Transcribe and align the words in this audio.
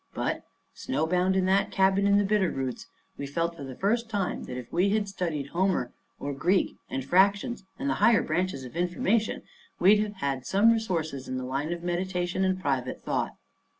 But, 0.15 0.47
snowbound 0.73 1.35
in 1.35 1.45
that 1.45 1.69
cabin 1.69 2.07
in 2.07 2.17
the 2.17 2.23
Bitter 2.23 2.49
Roots, 2.49 2.87
we 3.19 3.27
felt 3.27 3.55
for 3.55 3.63
the 3.63 3.75
first 3.75 4.09
time 4.09 4.45
that 4.45 4.57
if 4.57 4.73
we 4.73 4.89
had 4.89 5.07
studied 5.07 5.49
Homer 5.49 5.91
or 6.19 6.33
Greek 6.33 6.75
and 6.89 7.05
fractions 7.05 7.65
and 7.77 7.87
the 7.87 7.93
higher 8.01 8.23
branches 8.23 8.63
of 8.63 8.75
information, 8.75 9.43
we'd 9.79 9.99
have 10.01 10.13
had 10.15 10.43
some 10.43 10.71
resources 10.71 11.27
in 11.27 11.37
the 11.37 11.45
line 11.45 11.71
of 11.71 11.83
meditation 11.83 12.43
and 12.43 12.59
private 12.59 13.03
thought. 13.03 13.33